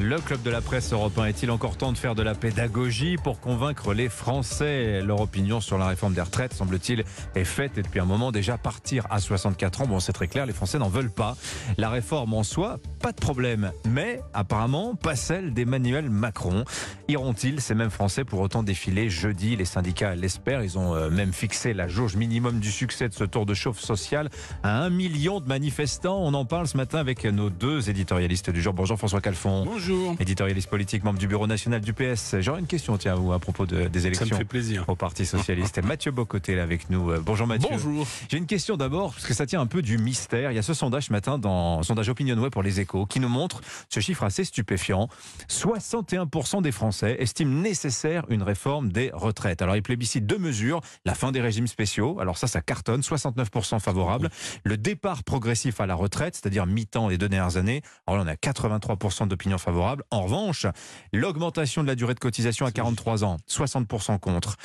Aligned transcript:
Le 0.00 0.20
club 0.20 0.42
de 0.42 0.50
la 0.50 0.60
presse 0.60 0.92
européen 0.92 1.24
est-il 1.24 1.50
encore 1.50 1.76
temps 1.76 1.90
de 1.90 1.98
faire 1.98 2.14
de 2.14 2.22
la 2.22 2.36
pédagogie 2.36 3.16
pour 3.16 3.40
convaincre 3.40 3.92
les 3.92 4.08
Français? 4.08 5.02
Leur 5.02 5.20
opinion 5.20 5.60
sur 5.60 5.76
la 5.76 5.88
réforme 5.88 6.14
des 6.14 6.20
retraites, 6.20 6.52
semble-t-il, 6.52 7.02
est 7.34 7.44
faite 7.44 7.72
depuis 7.74 7.98
un 7.98 8.04
moment 8.04 8.30
déjà 8.30 8.58
partir 8.58 9.08
à 9.10 9.18
64 9.18 9.80
ans. 9.80 9.86
Bon, 9.88 9.98
c'est 9.98 10.12
très 10.12 10.28
clair, 10.28 10.46
les 10.46 10.52
Français 10.52 10.78
n'en 10.78 10.88
veulent 10.88 11.10
pas. 11.10 11.36
La 11.78 11.90
réforme 11.90 12.32
en 12.32 12.44
soi, 12.44 12.78
pas 13.00 13.10
de 13.10 13.16
problème, 13.16 13.72
mais 13.88 14.20
apparemment 14.34 14.94
pas 14.94 15.16
celle 15.16 15.52
d'Emmanuel 15.52 16.10
Macron. 16.10 16.64
Iront-ils, 17.08 17.60
ces 17.60 17.74
mêmes 17.74 17.90
Français, 17.90 18.22
pour 18.24 18.38
autant 18.38 18.62
défiler 18.62 19.10
jeudi? 19.10 19.56
Les 19.56 19.64
syndicats 19.64 20.14
l'espèrent. 20.14 20.62
Ils 20.62 20.78
ont 20.78 20.94
euh, 20.94 21.10
même 21.10 21.32
fixé 21.32 21.74
la 21.74 21.88
jauge 21.88 22.14
minimum 22.14 22.60
du 22.60 22.70
succès 22.70 23.08
de 23.08 23.14
ce 23.14 23.24
tour 23.24 23.46
de 23.46 23.54
chauffe 23.54 23.80
social 23.80 24.30
à 24.62 24.80
un 24.80 24.90
million 24.90 25.40
de 25.40 25.48
manifestants. 25.48 26.20
On 26.22 26.34
en 26.34 26.44
parle 26.44 26.68
ce 26.68 26.76
matin 26.76 26.98
avec 26.98 27.24
nos 27.24 27.50
deux 27.50 27.90
éditorialistes 27.90 28.50
du 28.50 28.62
jour. 28.62 28.74
Bonjour 28.74 28.96
François 28.96 29.23
Bonjour. 29.32 30.16
Éditorialiste 30.20 30.68
politique, 30.68 31.02
membre 31.04 31.18
du 31.18 31.26
bureau 31.26 31.46
national 31.46 31.80
du 31.80 31.92
PS. 31.92 32.36
J'aurais 32.40 32.60
une 32.60 32.66
question, 32.66 32.96
tiens, 32.98 33.14
vous, 33.14 33.32
à 33.32 33.38
propos 33.38 33.64
de- 33.66 33.88
des 33.88 34.06
élections. 34.06 34.26
Ça 34.26 34.34
me 34.34 34.38
fait 34.38 34.44
plaisir. 34.44 34.84
Au 34.88 34.94
Parti 34.96 35.24
Socialiste. 35.24 35.82
Mathieu 35.82 36.10
Bocoté, 36.10 36.54
là, 36.54 36.62
avec 36.62 36.90
nous. 36.90 37.10
Euh, 37.10 37.20
Bonjour 37.24 37.46
Mathieu. 37.46 37.68
Bonjour. 37.70 38.06
J'ai 38.28 38.36
une 38.38 38.46
question 38.46 38.76
d'abord, 38.76 39.12
parce 39.14 39.26
que 39.26 39.34
ça 39.34 39.46
tient 39.46 39.60
un 39.60 39.66
peu 39.66 39.80
du 39.82 39.96
mystère. 39.98 40.50
Il 40.52 40.54
y 40.54 40.58
a 40.58 40.62
ce 40.62 40.74
sondage 40.74 41.04
ce 41.06 41.12
matin 41.12 41.38
dans 41.38 41.82
sondage 41.82 42.08
Opinionway 42.08 42.50
pour 42.50 42.62
les 42.62 42.80
échos 42.80 43.06
qui 43.06 43.20
nous 43.20 43.28
montre 43.28 43.60
ce 43.88 44.00
chiffre 44.00 44.24
assez 44.24 44.44
stupéfiant. 44.44 45.08
61% 45.48 46.60
des 46.62 46.72
Français 46.72 47.16
estiment 47.18 47.62
nécessaire 47.62 48.24
une 48.28 48.42
réforme 48.42 48.90
des 48.90 49.10
retraites. 49.14 49.62
Alors 49.62 49.76
ils 49.76 49.82
plébiscitent 49.82 50.26
deux 50.26 50.38
mesures. 50.38 50.80
La 51.04 51.14
fin 51.14 51.32
des 51.32 51.40
régimes 51.40 51.66
spéciaux. 51.66 52.18
Alors 52.20 52.36
ça, 52.36 52.46
ça 52.46 52.60
cartonne. 52.60 53.00
69% 53.00 53.80
favorable. 53.80 54.30
Le 54.64 54.76
départ 54.76 55.22
progressif 55.24 55.80
à 55.80 55.86
la 55.86 55.94
retraite, 55.94 56.34
c'est-à-dire 56.34 56.66
mi-temps 56.66 57.08
les 57.08 57.18
deux 57.18 57.28
dernières 57.28 57.56
années. 57.56 57.82
Alors 58.06 58.22
là, 58.22 58.24
on 58.26 58.32
a 58.32 58.34
83% 58.36 59.13
d'opinions 59.22 59.58
favorables. 59.58 60.02
En 60.10 60.22
revanche, 60.22 60.66
l'augmentation 61.12 61.82
de 61.82 61.88
la 61.88 61.94
durée 61.94 62.14
de 62.14 62.20
cotisation 62.20 62.66
à 62.66 62.72
43 62.72 63.24
ans, 63.24 63.36
60% 63.48 64.18
contre. 64.18 64.56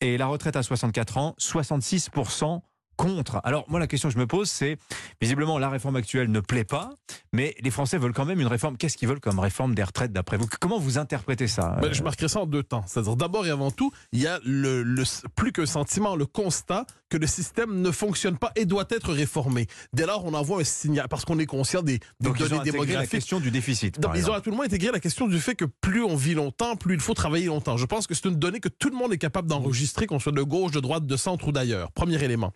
Et 0.00 0.16
la 0.18 0.26
retraite 0.26 0.56
à 0.56 0.62
64 0.62 1.18
ans, 1.18 1.34
66% 1.38 2.60
contre. 2.96 3.40
Alors 3.44 3.64
moi 3.68 3.78
la 3.78 3.86
question 3.86 4.08
que 4.08 4.12
je 4.14 4.18
me 4.18 4.26
pose 4.26 4.50
c'est 4.50 4.76
visiblement 5.20 5.56
la 5.58 5.68
réforme 5.70 5.94
actuelle 5.94 6.32
ne 6.32 6.40
plaît 6.40 6.64
pas, 6.64 6.90
mais 7.32 7.54
les 7.60 7.70
Français 7.70 7.96
veulent 7.96 8.12
quand 8.12 8.24
même 8.24 8.40
une 8.40 8.48
réforme. 8.48 8.76
Qu'est-ce 8.76 8.96
qu'ils 8.96 9.06
veulent 9.06 9.20
comme 9.20 9.38
réforme 9.38 9.72
des 9.76 9.84
retraites 9.84 10.12
d'après 10.12 10.36
vous? 10.36 10.48
Comment 10.60 10.80
vous 10.80 10.98
interprétez 10.98 11.46
ça 11.46 11.76
Ben, 11.80 11.90
euh, 11.90 11.92
je 11.92 12.02
marquerai 12.02 12.26
ça 12.26 12.40
en 12.40 12.46
deux 12.46 12.64
temps. 12.64 12.82
C'est-à-dire, 12.88 13.14
d'abord 13.14 13.46
et 13.46 13.50
avant 13.50 13.70
tout, 13.70 13.92
il 14.12 14.20
y 14.20 14.26
a 14.26 14.40
le, 14.44 14.82
le- 14.82 15.04
plus 15.36 15.52
qu'un 15.52 15.66
sentiment, 15.66 16.16
le 16.16 16.26
constat 16.26 16.86
que 17.08 17.16
le 17.16 17.26
système 17.26 17.80
ne 17.80 17.90
fonctionne 17.90 18.36
pas 18.38 18.52
et 18.56 18.64
doit 18.66 18.86
être 18.90 19.12
réformé. 19.12 19.66
Dès 19.92 20.06
lors, 20.06 20.24
on 20.24 20.34
envoie 20.34 20.60
un 20.60 20.64
signal, 20.64 21.06
parce 21.08 21.24
qu'on 21.24 21.38
est 21.38 21.46
conscient 21.46 21.82
des, 21.82 21.98
des 21.98 22.04
Donc 22.20 22.36
ils 22.38 22.44
ont 22.44 22.48
données 22.48 22.60
intégré 22.60 22.78
la 22.78 22.84
démographiques. 22.84 23.10
question 23.10 23.40
du 23.40 23.50
déficit. 23.50 23.98
Donc, 24.00 24.12
ils 24.16 24.30
ont 24.30 24.34
à 24.34 24.40
tout 24.40 24.50
le 24.50 24.56
monde 24.56 24.66
intégré 24.66 24.90
la 24.92 25.00
question 25.00 25.26
du 25.26 25.38
fait 25.40 25.54
que 25.54 25.64
plus 25.80 26.02
on 26.02 26.16
vit 26.16 26.34
longtemps, 26.34 26.76
plus 26.76 26.94
il 26.94 27.00
faut 27.00 27.14
travailler 27.14 27.46
longtemps. 27.46 27.76
Je 27.76 27.86
pense 27.86 28.06
que 28.06 28.14
c'est 28.14 28.26
une 28.26 28.36
donnée 28.36 28.60
que 28.60 28.68
tout 28.68 28.90
le 28.90 28.96
monde 28.96 29.12
est 29.12 29.18
capable 29.18 29.48
d'enregistrer, 29.48 30.06
qu'on 30.06 30.18
soit 30.18 30.32
de 30.32 30.42
gauche, 30.42 30.72
de 30.72 30.80
droite, 30.80 31.06
de 31.06 31.16
centre 31.16 31.48
ou 31.48 31.52
d'ailleurs. 31.52 31.90
Premier 31.92 32.22
élément. 32.22 32.52